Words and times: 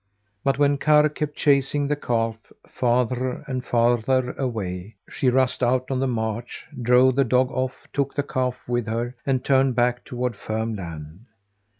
But 0.43 0.57
when 0.57 0.79
Karr 0.79 1.09
kept 1.09 1.35
chasing 1.35 1.87
the 1.87 1.95
calf 1.95 2.51
farther 2.67 3.43
and 3.47 3.63
farther 3.63 4.31
away, 4.31 4.95
she 5.07 5.29
rushed 5.29 5.61
out 5.61 5.91
on 5.91 5.99
the 5.99 6.07
marsh, 6.07 6.63
drove 6.81 7.15
the 7.17 7.23
dog 7.23 7.51
off, 7.51 7.87
took 7.93 8.15
the 8.15 8.23
calf 8.23 8.67
with 8.67 8.87
her, 8.87 9.15
and 9.27 9.45
turned 9.45 9.75
back 9.75 10.03
toward 10.03 10.35
firm 10.35 10.73
land. 10.75 11.25